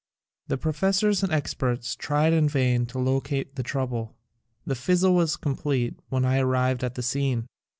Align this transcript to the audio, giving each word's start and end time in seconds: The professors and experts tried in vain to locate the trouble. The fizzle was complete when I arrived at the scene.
The 0.47 0.57
professors 0.57 1.21
and 1.21 1.31
experts 1.31 1.95
tried 1.95 2.33
in 2.33 2.49
vain 2.49 2.87
to 2.87 2.97
locate 2.97 3.55
the 3.55 3.61
trouble. 3.61 4.17
The 4.65 4.73
fizzle 4.73 5.13
was 5.13 5.37
complete 5.37 5.93
when 6.09 6.25
I 6.25 6.39
arrived 6.39 6.83
at 6.83 6.95
the 6.95 7.03
scene. 7.03 7.45